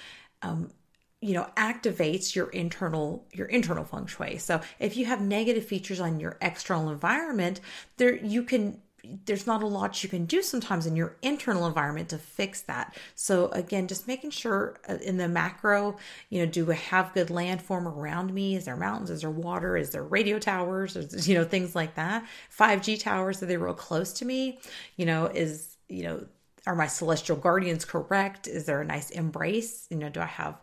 um, 0.40 0.70
you 1.20 1.34
know 1.34 1.46
activates 1.56 2.34
your 2.34 2.48
internal 2.48 3.26
your 3.32 3.46
internal 3.46 3.84
feng 3.84 4.06
shui 4.06 4.38
so 4.38 4.58
if 4.80 4.96
you 4.96 5.04
have 5.04 5.20
negative 5.20 5.66
features 5.66 6.00
on 6.00 6.18
your 6.18 6.38
external 6.40 6.88
environment 6.88 7.60
there 7.98 8.16
you 8.16 8.42
can 8.42 8.80
there's 9.26 9.46
not 9.46 9.62
a 9.62 9.66
lot 9.66 10.02
you 10.02 10.08
can 10.08 10.26
do 10.26 10.42
sometimes 10.42 10.86
in 10.86 10.94
your 10.94 11.16
internal 11.22 11.66
environment 11.66 12.08
to 12.10 12.18
fix 12.18 12.62
that. 12.62 12.96
So 13.14 13.48
again, 13.48 13.88
just 13.88 14.06
making 14.06 14.30
sure 14.30 14.76
uh, 14.88 14.98
in 15.02 15.16
the 15.16 15.28
macro, 15.28 15.96
you 16.30 16.40
know, 16.40 16.46
do 16.46 16.64
we 16.64 16.76
have 16.76 17.12
good 17.12 17.28
landform 17.28 17.86
around 17.86 18.32
me? 18.32 18.54
Is 18.54 18.66
there 18.66 18.76
mountains? 18.76 19.10
Is 19.10 19.22
there 19.22 19.30
water? 19.30 19.76
Is 19.76 19.90
there 19.90 20.04
radio 20.04 20.38
towers? 20.38 20.96
You 21.26 21.34
know, 21.38 21.44
things 21.44 21.74
like 21.74 21.94
that. 21.94 22.26
5G 22.56 23.00
towers, 23.00 23.42
are 23.42 23.46
they 23.46 23.56
real 23.56 23.74
close 23.74 24.12
to 24.14 24.24
me? 24.24 24.58
You 24.96 25.06
know, 25.06 25.26
is, 25.26 25.76
you 25.88 26.02
know, 26.02 26.26
are 26.66 26.74
my 26.74 26.86
celestial 26.86 27.36
guardians 27.36 27.84
correct? 27.84 28.46
Is 28.46 28.66
there 28.66 28.80
a 28.80 28.84
nice 28.84 29.10
embrace? 29.10 29.86
You 29.90 29.96
know, 29.96 30.08
do 30.08 30.20
I 30.20 30.26
have 30.26 30.60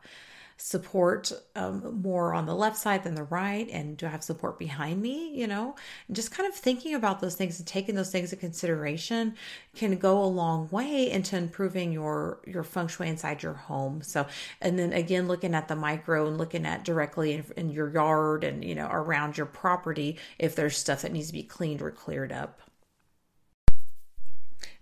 support 0.61 1.31
um, 1.55 2.01
more 2.01 2.33
on 2.33 2.45
the 2.45 2.53
left 2.53 2.75
side 2.75 3.03
than 3.03 3.15
the 3.15 3.23
right? 3.23 3.69
And 3.71 3.95
do 3.95 4.05
I 4.05 4.09
have 4.09 4.23
support 4.23 4.59
behind 4.59 5.01
me? 5.01 5.33
You 5.33 5.47
know, 5.47 5.75
and 6.07 6.15
just 6.15 6.31
kind 6.31 6.47
of 6.47 6.53
thinking 6.53 6.93
about 6.93 7.21
those 7.21 7.35
things 7.35 7.59
and 7.59 7.67
taking 7.67 7.95
those 7.95 8.11
things 8.11 8.33
into 8.33 8.41
consideration 8.41 9.35
can 9.75 9.97
go 9.97 10.21
a 10.21 10.25
long 10.25 10.67
way 10.69 11.09
into 11.09 11.37
improving 11.37 11.93
your 11.93 12.41
your 12.45 12.63
feng 12.63 12.87
shui 12.87 13.07
inside 13.07 13.41
your 13.41 13.53
home. 13.53 14.01
So, 14.01 14.27
and 14.61 14.77
then 14.77 14.91
again, 14.91 15.27
looking 15.27 15.55
at 15.55 15.69
the 15.69 15.75
micro 15.75 16.27
and 16.27 16.37
looking 16.37 16.65
at 16.65 16.83
directly 16.83 17.33
in, 17.33 17.45
in 17.55 17.69
your 17.69 17.89
yard 17.89 18.43
and 18.43 18.63
you 18.63 18.75
know 18.75 18.89
around 18.91 19.37
your 19.37 19.45
property 19.45 20.17
if 20.37 20.55
there's 20.55 20.77
stuff 20.77 21.03
that 21.03 21.13
needs 21.13 21.27
to 21.27 21.33
be 21.33 21.43
cleaned 21.43 21.81
or 21.81 21.91
cleared 21.91 22.33
up. 22.33 22.59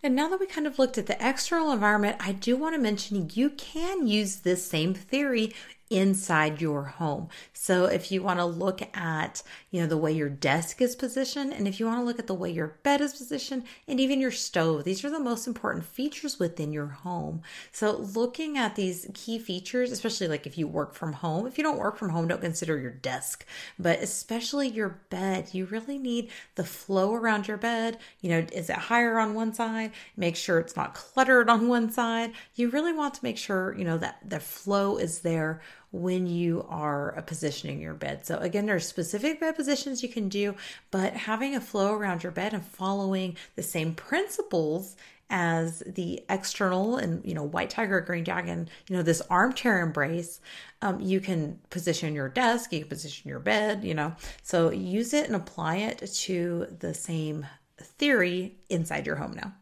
And 0.08 0.16
now 0.16 0.30
that 0.30 0.40
we 0.40 0.46
kind 0.46 0.66
of 0.66 0.80
looked 0.80 0.98
at 0.98 1.08
the 1.08 1.18
external 1.20 1.74
environment, 1.74 2.16
I 2.22 2.32
do 2.32 2.56
want 2.56 2.74
to 2.76 2.82
mention 2.82 3.30
you 3.34 3.50
can 3.50 4.08
use 4.08 4.38
this 4.38 4.66
same 4.66 4.94
theory 4.94 5.54
inside 5.90 6.62
your 6.62 6.84
home. 6.84 7.30
So 7.54 7.86
if 7.86 8.12
you 8.12 8.22
want 8.22 8.40
to 8.40 8.46
look 8.46 8.82
at, 8.96 9.42
you 9.72 9.82
know, 9.82 9.88
the 9.88 9.98
way 9.98 10.12
your 10.12 10.30
desk 10.30 10.82
is 10.82 10.96
positioned 10.96 11.54
and 11.54 11.68
if 11.68 11.80
you 11.80 11.86
want 11.86 12.00
to 12.00 12.06
look 12.06 12.20
at 12.20 12.28
the 12.28 12.34
way 12.34 12.52
your 12.52 12.78
bed 12.84 13.02
is 13.02 13.14
positioned 13.14 13.64
and 13.88 14.00
even 14.00 14.20
your 14.20 14.32
stove, 14.32 14.84
these 14.84 15.04
are 15.06 15.10
the 15.10 15.20
most 15.20 15.48
important 15.48 15.86
features 15.86 16.40
within 16.40 16.72
your 16.72 16.88
home. 16.88 17.42
So 17.72 17.98
looking 17.98 18.58
at 18.58 18.76
these 18.76 19.08
key 19.14 19.40
features, 19.40 19.92
especially 19.92 20.28
like 20.28 20.46
if 20.46 20.58
you 20.58 20.68
work 20.68 20.94
from 20.94 21.14
home, 21.14 21.48
if 21.48 21.58
you 21.58 21.64
don't 21.64 21.80
work 21.80 21.98
from 21.98 22.10
home, 22.10 22.28
don't 22.28 22.42
consider 22.42 22.78
your 22.78 22.92
desk, 22.92 23.46
but 23.80 24.00
especially 24.00 24.68
your 24.68 25.00
bed, 25.10 25.50
you 25.54 25.66
really 25.66 25.98
need 25.98 26.30
the 26.56 26.64
flow 26.64 27.14
around 27.14 27.48
your 27.48 27.58
bed. 27.58 27.98
You 28.22 28.30
know, 28.30 28.46
is 28.52 28.70
it 28.70 28.76
higher 28.76 29.20
on 29.20 29.34
one 29.34 29.54
side? 29.54 29.92
Make 30.16 30.36
sure 30.36 30.60
it's 30.60 30.76
not 30.76 30.94
cluttered 30.94 31.50
on 31.50 31.68
one 31.68 31.90
side. 31.90 32.34
You 32.56 32.70
really 32.70 32.94
want 32.94 33.14
to 33.16 33.24
make 33.24 33.38
sure, 33.38 33.76
you 33.78 33.86
know, 33.86 33.98
that 33.98 34.18
the 34.28 34.40
flow 34.40 34.98
is 34.98 35.20
there 35.20 35.62
when 35.98 36.28
you 36.28 36.66
are 36.70 37.24
positioning 37.28 37.82
your 37.82 37.94
bed. 37.94 38.26
So 38.26 38.38
again, 38.38 38.66
there's 38.66 38.88
specific 38.88 39.40
bed 39.40 39.56
positions 39.56 40.04
you 40.04 40.10
can 40.10 40.30
do, 40.30 40.56
but 40.92 41.14
having 41.14 41.56
a 41.56 41.62
flow 41.62 41.94
around 41.94 42.24
your 42.24 42.32
bed 42.32 42.54
and 42.54 42.64
following 42.64 43.36
the 43.56 43.64
same 43.64 43.94
principles 43.94 44.96
as 45.30 45.84
the 45.86 46.24
external 46.30 46.96
and 46.96 47.24
you 47.26 47.34
know 47.34 47.44
white 47.44 47.70
tiger 47.70 48.00
green 48.00 48.24
dragon 48.24 48.70
you 48.88 48.96
know 48.96 49.04
this 49.04 49.22
armchair 49.30 49.82
embrace 49.82 50.40
um, 50.82 51.02
you 51.02 51.20
can 51.20 51.60
position 51.70 52.16
your 52.16 52.30
desk 52.30 52.72
you 52.72 52.80
can 52.80 52.88
position 52.88 53.28
your 53.28 53.40
bed 53.40 53.84
you 53.84 53.94
know 53.94 54.16
so 54.42 54.72
use 54.72 55.14
it 55.14 55.26
and 55.26 55.36
apply 55.36 55.78
it 55.78 55.98
to 56.14 56.66
the 56.80 56.94
same 56.94 57.46
theory 57.78 58.56
inside 58.70 59.06
your 59.06 59.18
home 59.18 59.34
now 59.34 59.54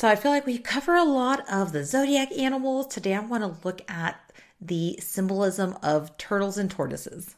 So 0.00 0.08
I 0.08 0.16
feel 0.16 0.30
like 0.30 0.46
we 0.46 0.56
cover 0.56 0.94
a 0.94 1.04
lot 1.04 1.46
of 1.52 1.72
the 1.72 1.84
zodiac 1.84 2.32
animals. 2.32 2.86
Today 2.86 3.12
I 3.12 3.20
want 3.20 3.44
to 3.44 3.66
look 3.66 3.82
at 3.86 4.32
the 4.58 4.98
symbolism 4.98 5.76
of 5.82 6.16
turtles 6.16 6.56
and 6.56 6.70
tortoises. 6.70 7.36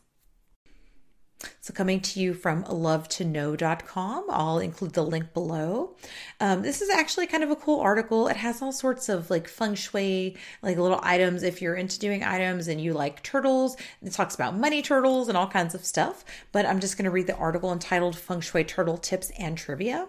So, 1.61 1.75
coming 1.75 1.99
to 2.03 2.21
you 2.21 2.35
from 2.35 2.63
love2know.com, 2.63 4.27
I'll 4.31 4.61
include 4.61 4.93
the 4.93 5.03
link 5.03 5.35
below. 5.35 5.97
Um, 6.39 6.63
this 6.63 6.81
is 6.81 6.89
actually 6.89 7.27
kind 7.27 7.43
of 7.43 7.51
a 7.51 7.57
cool 7.57 7.81
article. 7.81 8.29
It 8.29 8.37
has 8.37 8.63
all 8.63 8.71
sorts 8.71 9.09
of 9.09 9.29
like 9.29 9.49
feng 9.49 9.75
shui, 9.75 10.37
like 10.63 10.79
little 10.79 11.01
items. 11.03 11.43
If 11.43 11.61
you're 11.61 11.75
into 11.75 11.99
doing 11.99 12.23
items 12.23 12.69
and 12.69 12.81
you 12.81 12.93
like 12.93 13.25
turtles, 13.25 13.77
it 14.01 14.13
talks 14.13 14.37
about 14.37 14.57
money 14.57 14.83
turtles 14.83 15.27
and 15.27 15.37
all 15.37 15.49
kinds 15.49 15.75
of 15.75 15.85
stuff. 15.85 16.25
But 16.53 16.65
I'm 16.65 16.79
just 16.79 16.97
going 16.97 17.07
to 17.07 17.11
read 17.11 17.27
the 17.27 17.35
article 17.35 17.73
entitled 17.73 18.15
Feng 18.17 18.41
Shui 18.41 18.63
Turtle 18.63 18.99
Tips 18.99 19.33
and 19.37 19.59
Trivia. 19.59 20.07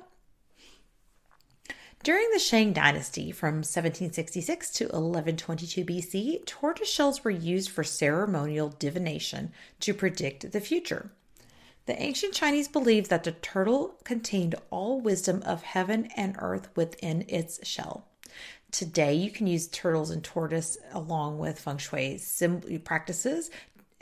During 2.04 2.30
the 2.34 2.40
Shang 2.40 2.74
Dynasty 2.74 3.32
from 3.32 3.60
1766 3.60 4.72
to 4.72 4.84
1122 4.88 5.86
BC, 5.86 6.46
tortoise 6.46 6.90
shells 6.92 7.24
were 7.24 7.32
used 7.32 7.70
for 7.70 7.86
ceremonial 7.86 8.76
divination 8.78 9.54
to 9.80 9.94
predict 9.94 10.52
the 10.52 10.60
future. 10.60 11.12
The 11.86 11.98
ancient 12.02 12.34
Chinese 12.34 12.68
believed 12.68 13.10
that 13.10 13.24
the 13.24 13.32
turtle 13.32 13.96
contained 14.04 14.56
all 14.70 15.00
wisdom 15.00 15.44
of 15.46 15.64
heaven 15.64 16.10
and 16.18 16.36
earth 16.40 16.68
within 16.76 17.24
its 17.30 17.66
shell. 17.66 18.10
Today, 18.70 19.14
you 19.14 19.32
can 19.32 19.48
use 19.48 19.68
turtles 19.68 20.10
and 20.10 20.22
tortoise 20.22 20.78
along 20.92 21.40
with 21.40 21.58
feng 21.58 21.78
shui 21.78 22.20
practices 22.84 23.50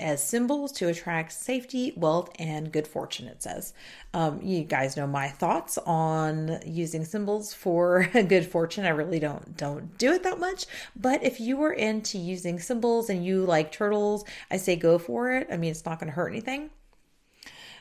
as 0.01 0.23
symbols 0.23 0.71
to 0.73 0.87
attract 0.87 1.31
safety, 1.31 1.93
wealth, 1.95 2.29
and 2.37 2.71
good 2.71 2.87
fortune. 2.87 3.27
It 3.27 3.43
says. 3.43 3.73
Um, 4.13 4.41
you 4.41 4.63
guys 4.63 4.97
know 4.97 5.07
my 5.07 5.29
thoughts 5.29 5.77
on 5.77 6.59
using 6.65 7.05
symbols 7.05 7.53
for 7.53 8.03
good 8.27 8.45
fortune. 8.45 8.85
I 8.85 8.89
really 8.89 9.19
don't 9.19 9.55
don't 9.55 9.97
do 9.97 10.11
it 10.11 10.23
that 10.23 10.39
much, 10.39 10.65
but 10.95 11.23
if 11.23 11.39
you 11.39 11.61
are 11.63 11.73
into 11.73 12.17
using 12.17 12.59
symbols 12.59 13.09
and 13.09 13.25
you 13.25 13.45
like 13.45 13.71
turtles, 13.71 14.25
I 14.49 14.57
say 14.57 14.75
go 14.75 14.97
for 14.97 15.33
it. 15.33 15.47
I 15.51 15.57
mean, 15.57 15.71
it's 15.71 15.85
not 15.85 15.99
going 15.99 16.09
to 16.09 16.15
hurt 16.15 16.29
anything. 16.29 16.71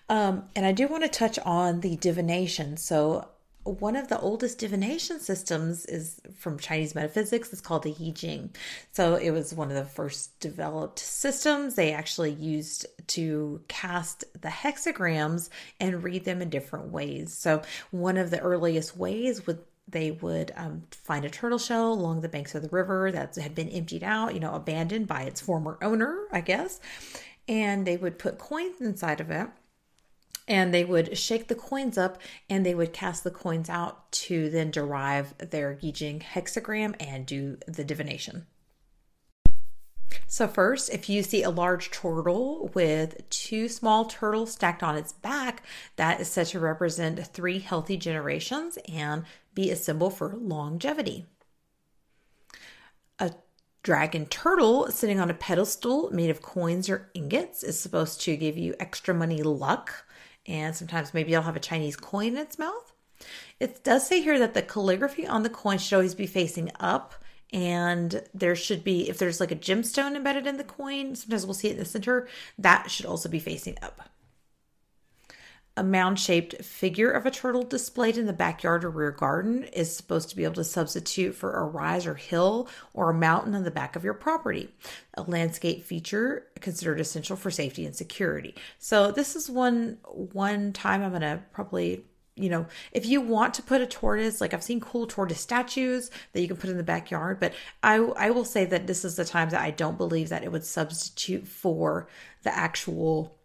Um, 0.08 0.44
and 0.56 0.66
I 0.66 0.72
do 0.72 0.88
want 0.88 1.04
to 1.04 1.08
touch 1.08 1.38
on 1.40 1.80
the 1.80 1.96
divination. 1.96 2.76
So 2.76 3.28
one 3.64 3.96
of 3.96 4.08
the 4.08 4.18
oldest 4.18 4.58
divination 4.58 5.20
systems 5.20 5.84
is 5.86 6.20
from 6.36 6.58
Chinese 6.58 6.94
metaphysics. 6.94 7.52
It's 7.52 7.60
called 7.60 7.82
the 7.82 7.94
I 8.00 8.10
Ching. 8.12 8.54
So 8.92 9.16
it 9.16 9.30
was 9.30 9.52
one 9.52 9.68
of 9.68 9.76
the 9.76 9.84
first 9.84 10.38
developed 10.40 10.98
systems 10.98 11.74
they 11.74 11.92
actually 11.92 12.32
used 12.32 12.86
to 13.08 13.62
cast 13.68 14.24
the 14.40 14.48
hexagrams 14.48 15.50
and 15.78 16.02
read 16.02 16.24
them 16.24 16.40
in 16.40 16.48
different 16.48 16.90
ways. 16.90 17.34
So 17.34 17.62
one 17.90 18.16
of 18.16 18.30
the 18.30 18.40
earliest 18.40 18.96
ways 18.96 19.46
would 19.46 19.58
they 19.88 20.12
would 20.12 20.52
um, 20.54 20.84
find 20.92 21.24
a 21.24 21.30
turtle 21.30 21.58
shell 21.58 21.92
along 21.92 22.20
the 22.20 22.28
banks 22.28 22.54
of 22.54 22.62
the 22.62 22.68
river 22.68 23.10
that 23.10 23.34
had 23.34 23.56
been 23.56 23.68
emptied 23.68 24.04
out, 24.04 24.34
you 24.34 24.40
know, 24.40 24.54
abandoned 24.54 25.08
by 25.08 25.22
its 25.22 25.40
former 25.40 25.78
owner, 25.82 26.26
I 26.30 26.42
guess. 26.42 26.78
And 27.48 27.84
they 27.84 27.96
would 27.96 28.16
put 28.16 28.38
coins 28.38 28.80
inside 28.80 29.20
of 29.20 29.32
it 29.32 29.48
and 30.50 30.74
they 30.74 30.84
would 30.84 31.16
shake 31.16 31.46
the 31.46 31.54
coins 31.54 31.96
up 31.96 32.20
and 32.50 32.66
they 32.66 32.74
would 32.74 32.92
cast 32.92 33.22
the 33.22 33.30
coins 33.30 33.70
out 33.70 34.10
to 34.10 34.50
then 34.50 34.72
derive 34.72 35.32
their 35.38 35.78
I 35.80 36.18
hexagram 36.34 36.96
and 36.98 37.24
do 37.24 37.56
the 37.68 37.84
divination. 37.84 38.46
So, 40.26 40.48
first, 40.48 40.90
if 40.90 41.08
you 41.08 41.22
see 41.22 41.44
a 41.44 41.50
large 41.50 41.92
turtle 41.92 42.68
with 42.74 43.30
two 43.30 43.68
small 43.68 44.04
turtles 44.06 44.52
stacked 44.52 44.82
on 44.82 44.96
its 44.96 45.12
back, 45.12 45.62
that 45.94 46.20
is 46.20 46.28
said 46.28 46.48
to 46.48 46.58
represent 46.58 47.24
three 47.28 47.60
healthy 47.60 47.96
generations 47.96 48.76
and 48.92 49.24
be 49.54 49.70
a 49.70 49.76
symbol 49.76 50.10
for 50.10 50.34
longevity. 50.36 51.26
A 53.20 53.34
dragon 53.84 54.26
turtle 54.26 54.90
sitting 54.90 55.20
on 55.20 55.30
a 55.30 55.34
pedestal 55.34 56.10
made 56.10 56.30
of 56.30 56.42
coins 56.42 56.90
or 56.90 57.08
ingots 57.14 57.62
is 57.62 57.78
supposed 57.78 58.20
to 58.22 58.36
give 58.36 58.58
you 58.58 58.74
extra 58.80 59.14
money 59.14 59.44
luck 59.44 60.04
and 60.46 60.74
sometimes 60.74 61.14
maybe 61.14 61.32
it'll 61.32 61.44
have 61.44 61.56
a 61.56 61.60
Chinese 61.60 61.96
coin 61.96 62.28
in 62.28 62.38
its 62.38 62.58
mouth. 62.58 62.92
It 63.58 63.84
does 63.84 64.06
say 64.06 64.22
here 64.22 64.38
that 64.38 64.54
the 64.54 64.62
calligraphy 64.62 65.26
on 65.26 65.42
the 65.42 65.50
coin 65.50 65.78
should 65.78 65.94
always 65.96 66.14
be 66.14 66.26
facing 66.26 66.70
up, 66.80 67.14
and 67.52 68.22
there 68.32 68.56
should 68.56 68.82
be, 68.84 69.08
if 69.08 69.18
there's 69.18 69.40
like 69.40 69.50
a 69.50 69.56
gemstone 69.56 70.16
embedded 70.16 70.46
in 70.46 70.56
the 70.56 70.64
coin, 70.64 71.14
sometimes 71.14 71.44
we'll 71.44 71.54
see 71.54 71.68
it 71.68 71.72
in 71.72 71.78
the 71.78 71.84
center, 71.84 72.28
that 72.58 72.90
should 72.90 73.06
also 73.06 73.28
be 73.28 73.40
facing 73.40 73.76
up. 73.82 74.08
A 75.76 75.84
mound 75.84 76.18
shaped 76.18 76.62
figure 76.64 77.10
of 77.10 77.24
a 77.24 77.30
turtle 77.30 77.62
displayed 77.62 78.18
in 78.18 78.26
the 78.26 78.32
backyard 78.32 78.84
or 78.84 78.90
rear 78.90 79.12
garden 79.12 79.64
is 79.64 79.94
supposed 79.94 80.28
to 80.28 80.36
be 80.36 80.44
able 80.44 80.54
to 80.54 80.64
substitute 80.64 81.34
for 81.34 81.54
a 81.54 81.64
rise 81.64 82.06
or 82.06 82.14
hill 82.14 82.68
or 82.92 83.10
a 83.10 83.14
mountain 83.14 83.54
on 83.54 83.62
the 83.62 83.70
back 83.70 83.96
of 83.96 84.04
your 84.04 84.14
property. 84.14 84.68
A 85.14 85.22
landscape 85.22 85.84
feature 85.84 86.46
considered 86.60 87.00
essential 87.00 87.36
for 87.36 87.50
safety 87.50 87.86
and 87.86 87.94
security. 87.94 88.54
So 88.78 89.12
this 89.12 89.36
is 89.36 89.48
one 89.48 89.98
one 90.02 90.72
time 90.72 91.02
I'm 91.02 91.12
gonna 91.12 91.42
probably 91.52 92.04
you 92.36 92.48
know, 92.48 92.66
if 92.92 93.06
you 93.06 93.20
want 93.20 93.54
to 93.54 93.62
put 93.62 93.82
a 93.82 93.86
tortoise, 93.86 94.40
like 94.40 94.54
I've 94.54 94.62
seen 94.62 94.80
cool 94.80 95.06
tortoise 95.06 95.40
statues 95.40 96.10
that 96.32 96.40
you 96.40 96.48
can 96.48 96.56
put 96.56 96.70
in 96.70 96.78
the 96.78 96.82
backyard, 96.82 97.38
but 97.38 97.52
I 97.82 97.96
I 97.96 98.30
will 98.30 98.44
say 98.44 98.64
that 98.64 98.86
this 98.86 99.04
is 99.04 99.16
the 99.16 99.24
time 99.24 99.50
that 99.50 99.60
I 99.60 99.70
don't 99.70 99.98
believe 99.98 100.30
that 100.30 100.42
it 100.42 100.50
would 100.50 100.64
substitute 100.64 101.46
for 101.46 102.08
the 102.42 102.56
actual 102.56 103.36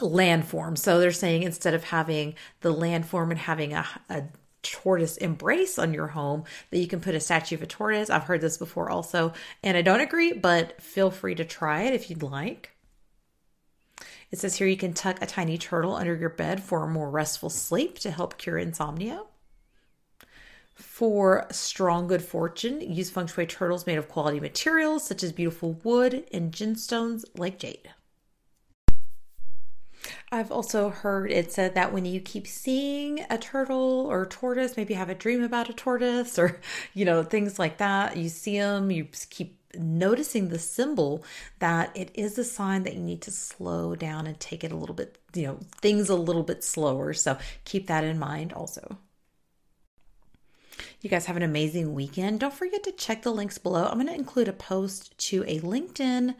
landform. 0.00 0.76
So 0.76 0.98
they're 0.98 1.12
saying 1.12 1.42
instead 1.42 1.74
of 1.74 1.84
having 1.84 2.34
the 2.60 2.74
landform 2.74 3.30
and 3.30 3.38
having 3.38 3.72
a, 3.72 3.86
a 4.08 4.24
tortoise 4.62 5.16
embrace 5.16 5.78
on 5.78 5.94
your 5.94 6.08
home 6.08 6.44
that 6.70 6.78
you 6.78 6.86
can 6.86 7.00
put 7.00 7.14
a 7.14 7.20
statue 7.20 7.54
of 7.54 7.62
a 7.62 7.66
tortoise. 7.66 8.10
I've 8.10 8.24
heard 8.24 8.40
this 8.40 8.58
before 8.58 8.90
also, 8.90 9.32
and 9.62 9.76
I 9.76 9.82
don't 9.82 10.00
agree, 10.00 10.32
but 10.32 10.80
feel 10.80 11.10
free 11.10 11.34
to 11.36 11.44
try 11.44 11.82
it 11.82 11.94
if 11.94 12.10
you'd 12.10 12.22
like. 12.22 12.72
It 14.30 14.38
says 14.38 14.56
here 14.56 14.68
you 14.68 14.76
can 14.76 14.92
tuck 14.92 15.20
a 15.20 15.26
tiny 15.26 15.58
turtle 15.58 15.94
under 15.94 16.14
your 16.14 16.28
bed 16.28 16.62
for 16.62 16.84
a 16.84 16.88
more 16.88 17.10
restful 17.10 17.50
sleep 17.50 17.98
to 18.00 18.10
help 18.10 18.38
cure 18.38 18.58
insomnia. 18.58 19.22
For 20.74 21.46
strong 21.50 22.06
good 22.06 22.22
fortune, 22.22 22.80
use 22.80 23.10
feng 23.10 23.26
shui 23.26 23.46
turtles 23.46 23.86
made 23.86 23.98
of 23.98 24.08
quality 24.08 24.40
materials 24.40 25.04
such 25.04 25.22
as 25.22 25.32
beautiful 25.32 25.72
wood 25.84 26.24
and 26.32 26.52
gemstones 26.52 27.24
like 27.36 27.58
jade. 27.58 27.90
I've 30.32 30.52
also 30.52 30.90
heard 30.90 31.32
it 31.32 31.52
said 31.52 31.74
that 31.74 31.92
when 31.92 32.04
you 32.04 32.20
keep 32.20 32.46
seeing 32.46 33.26
a 33.28 33.36
turtle 33.36 34.06
or 34.08 34.22
a 34.22 34.28
tortoise, 34.28 34.76
maybe 34.76 34.94
have 34.94 35.10
a 35.10 35.14
dream 35.14 35.42
about 35.42 35.68
a 35.68 35.72
tortoise 35.72 36.38
or, 36.38 36.60
you 36.94 37.04
know, 37.04 37.22
things 37.24 37.58
like 37.58 37.78
that, 37.78 38.16
you 38.16 38.28
see 38.28 38.58
them, 38.58 38.90
you 38.90 39.08
keep 39.30 39.58
noticing 39.74 40.48
the 40.48 40.58
symbol 40.58 41.24
that 41.58 41.96
it 41.96 42.10
is 42.14 42.38
a 42.38 42.44
sign 42.44 42.84
that 42.84 42.94
you 42.94 43.00
need 43.00 43.22
to 43.22 43.30
slow 43.30 43.94
down 43.96 44.26
and 44.26 44.38
take 44.38 44.62
it 44.62 44.72
a 44.72 44.76
little 44.76 44.94
bit, 44.94 45.18
you 45.34 45.46
know, 45.46 45.58
things 45.80 46.08
a 46.08 46.14
little 46.14 46.42
bit 46.42 46.62
slower. 46.62 47.12
So 47.12 47.36
keep 47.64 47.88
that 47.88 48.04
in 48.04 48.18
mind 48.18 48.52
also. 48.52 48.98
You 51.00 51.10
guys 51.10 51.26
have 51.26 51.36
an 51.36 51.42
amazing 51.42 51.94
weekend. 51.94 52.40
Don't 52.40 52.52
forget 52.54 52.82
to 52.84 52.92
check 52.92 53.22
the 53.22 53.32
links 53.32 53.58
below. 53.58 53.86
I'm 53.86 53.94
going 53.94 54.06
to 54.06 54.14
include 54.14 54.48
a 54.48 54.52
post 54.52 55.16
to 55.28 55.44
a 55.46 55.58
LinkedIn 55.60 56.34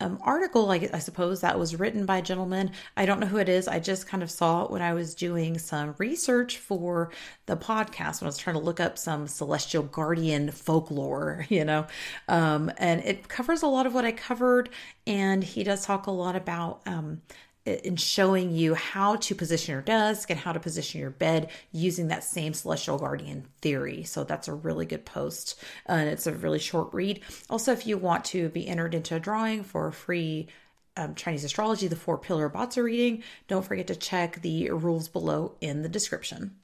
um, 0.00 0.18
article, 0.22 0.70
I, 0.70 0.88
I, 0.92 0.98
suppose, 0.98 1.40
that 1.40 1.58
was 1.58 1.76
written 1.76 2.06
by 2.06 2.18
a 2.18 2.22
gentleman. 2.22 2.72
I 2.96 3.06
don't 3.06 3.20
know 3.20 3.26
who 3.26 3.36
it 3.36 3.48
is. 3.48 3.68
I 3.68 3.78
just 3.78 4.06
kind 4.06 4.22
of 4.22 4.30
saw 4.30 4.64
it 4.64 4.70
when 4.70 4.82
I 4.82 4.94
was 4.94 5.14
doing 5.14 5.58
some 5.58 5.94
research 5.98 6.58
for 6.58 7.12
the 7.46 7.56
podcast 7.56 8.20
when 8.20 8.26
I 8.26 8.28
was 8.28 8.38
trying 8.38 8.56
to 8.56 8.62
look 8.62 8.80
up 8.80 8.96
some 8.98 9.26
celestial 9.26 9.82
guardian 9.82 10.50
folklore, 10.50 11.46
you 11.50 11.64
know. 11.64 11.86
Um, 12.28 12.72
and 12.78 13.02
it 13.04 13.28
covers 13.28 13.62
a 13.62 13.66
lot 13.66 13.86
of 13.86 13.94
what 13.94 14.04
I 14.04 14.12
covered. 14.12 14.70
And 15.06 15.44
he 15.44 15.64
does 15.64 15.84
talk 15.84 16.06
a 16.06 16.10
lot 16.10 16.36
about 16.36 16.80
um, 16.86 17.20
in 17.66 17.96
showing 17.96 18.50
you 18.50 18.74
how 18.74 19.16
to 19.16 19.34
position 19.34 19.72
your 19.72 19.82
desk 19.82 20.30
and 20.30 20.40
how 20.40 20.52
to 20.52 20.60
position 20.60 21.00
your 21.00 21.10
bed 21.10 21.50
using 21.72 22.08
that 22.08 22.24
same 22.24 22.54
celestial 22.54 22.98
guardian 22.98 23.46
theory. 23.60 24.02
So 24.02 24.24
that's 24.24 24.48
a 24.48 24.54
really 24.54 24.86
good 24.86 25.04
post 25.04 25.62
and 25.86 26.08
it's 26.08 26.26
a 26.26 26.32
really 26.32 26.58
short 26.58 26.92
read. 26.92 27.20
Also, 27.50 27.72
if 27.72 27.86
you 27.86 27.98
want 27.98 28.24
to 28.26 28.48
be 28.48 28.66
entered 28.66 28.94
into 28.94 29.14
a 29.14 29.20
drawing 29.20 29.62
for 29.62 29.88
a 29.88 29.92
free 29.92 30.48
um, 30.96 31.14
Chinese 31.14 31.44
astrology, 31.44 31.86
the 31.86 31.96
four 31.96 32.18
pillar 32.18 32.48
Bazi 32.48 32.82
reading, 32.82 33.22
don't 33.46 33.64
forget 33.64 33.86
to 33.88 33.96
check 33.96 34.40
the 34.42 34.70
rules 34.70 35.08
below 35.08 35.54
in 35.60 35.82
the 35.82 35.88
description. 35.88 36.56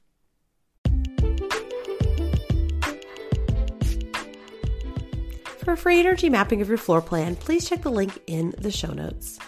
For 5.59 5.73
a 5.73 5.77
free 5.77 5.99
energy 5.99 6.31
mapping 6.31 6.63
of 6.63 6.69
your 6.69 6.79
floor 6.79 7.03
plan, 7.03 7.35
please 7.35 7.69
check 7.69 7.83
the 7.83 7.91
link 7.91 8.23
in 8.29 8.55
the 8.57 8.71
show 8.71 8.93
notes. 8.93 9.41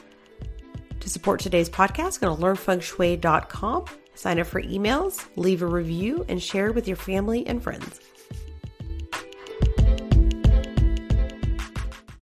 To 1.09 1.13
support 1.13 1.41
today's 1.41 1.71
podcast, 1.71 2.21
go 2.21 2.37
to 2.37 2.43
learnfengshui.com, 2.43 3.87
sign 4.15 4.41
up 4.41 4.47
for 4.47 4.61
emails, 4.61 5.25
leave 5.37 5.63
a 5.63 5.67
review, 5.67 6.27
and 6.29 6.43
share 6.43 6.71
with 6.71 6.87
your 6.87 6.99
family 6.99 7.47
and 7.47 7.63
friends. 7.63 7.99